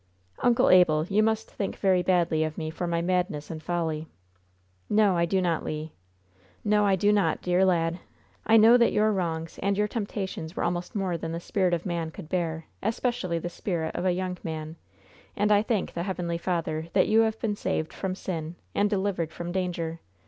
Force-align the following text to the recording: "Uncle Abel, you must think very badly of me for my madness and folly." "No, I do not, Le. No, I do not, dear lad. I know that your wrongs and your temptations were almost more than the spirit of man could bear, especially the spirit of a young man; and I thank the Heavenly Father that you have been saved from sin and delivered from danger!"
"Uncle 0.39 0.71
Abel, 0.71 1.05
you 1.09 1.21
must 1.21 1.51
think 1.51 1.75
very 1.77 2.01
badly 2.01 2.43
of 2.43 2.57
me 2.57 2.71
for 2.71 2.87
my 2.87 3.03
madness 3.03 3.51
and 3.51 3.61
folly." 3.61 4.07
"No, 4.89 5.15
I 5.15 5.25
do 5.25 5.39
not, 5.43 5.63
Le. 5.63 5.91
No, 6.63 6.87
I 6.87 6.95
do 6.95 7.13
not, 7.13 7.43
dear 7.43 7.63
lad. 7.63 7.99
I 8.43 8.57
know 8.57 8.77
that 8.77 8.91
your 8.93 9.11
wrongs 9.11 9.59
and 9.61 9.77
your 9.77 9.87
temptations 9.87 10.55
were 10.55 10.63
almost 10.63 10.95
more 10.95 11.19
than 11.19 11.33
the 11.33 11.39
spirit 11.39 11.75
of 11.75 11.85
man 11.85 12.09
could 12.09 12.29
bear, 12.29 12.65
especially 12.81 13.37
the 13.37 13.47
spirit 13.47 13.95
of 13.95 14.03
a 14.03 14.11
young 14.13 14.39
man; 14.43 14.75
and 15.37 15.51
I 15.51 15.61
thank 15.61 15.93
the 15.93 16.01
Heavenly 16.01 16.39
Father 16.39 16.87
that 16.93 17.07
you 17.07 17.19
have 17.19 17.39
been 17.39 17.55
saved 17.55 17.93
from 17.93 18.15
sin 18.15 18.55
and 18.73 18.89
delivered 18.89 19.31
from 19.31 19.51
danger!" 19.51 19.99